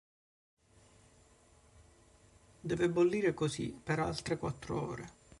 Deve 2.63 2.89
bollire 2.89 3.35
così 3.35 3.69
per 3.69 3.99
altre 3.99 4.39
quattro 4.39 4.81
ore. 4.81 5.09